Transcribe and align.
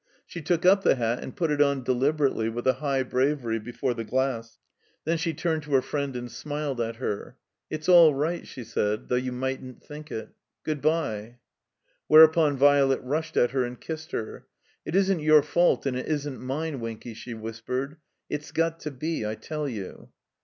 She 0.25 0.41
took 0.41 0.65
up 0.65 0.81
the 0.83 0.95
hat 0.95 1.21
and 1.21 1.35
put 1.35 1.51
it 1.51 1.61
on, 1.61 1.83
deliberately, 1.83 2.49
with 2.49 2.65
a 2.65 2.73
high 2.81 3.03
bravery, 3.03 3.59
before 3.59 3.93
the 3.93 4.03
glass. 4.03 4.57
Then 5.05 5.19
she 5.19 5.31
ttimed 5.31 5.61
to 5.61 5.75
her 5.75 5.81
friend 5.83 6.15
and 6.15 6.31
smiled 6.31 6.81
at 6.81 6.95
her. 6.95 7.37
"It's 7.69 7.87
all 7.87 8.11
right," 8.15 8.47
she 8.47 8.63
said, 8.63 9.09
"though 9.09 9.15
you 9.15 9.31
mightn't 9.31 9.83
think 9.83 10.11
it. 10.11 10.29
Good 10.63 10.81
by." 10.81 11.37
Whereupon 12.07 12.57
Violet 12.57 13.03
rushed 13.03 13.37
at 13.37 13.51
her 13.51 13.63
and 13.63 13.79
kissed 13.79 14.11
her. 14.11 14.47
"It 14.85 14.95
isn't 14.95 15.19
your 15.19 15.43
fault, 15.43 15.85
and 15.85 15.95
it 15.95 16.07
isn't 16.07 16.39
mine, 16.41 16.79
Winky," 16.79 17.13
she 17.13 17.35
whispered. 17.35 17.97
"It's 18.27 18.51
got 18.51 18.79
to 18.79 18.89
be, 18.89 19.23
I 19.23 19.35
tell 19.35 19.69
you." 19.69 20.09